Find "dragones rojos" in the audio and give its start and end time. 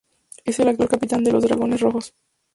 1.43-2.15